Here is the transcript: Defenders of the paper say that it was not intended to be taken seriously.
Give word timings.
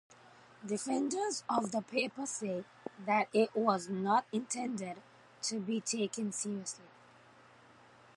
Defenders 0.65 1.43
of 1.47 1.69
the 1.71 1.81
paper 1.83 2.25
say 2.25 2.65
that 3.05 3.27
it 3.33 3.55
was 3.55 3.87
not 3.87 4.25
intended 4.31 4.99
to 5.43 5.59
be 5.59 5.79
taken 5.79 6.31
seriously. 6.31 6.87